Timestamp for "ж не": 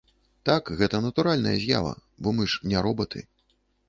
2.55-2.77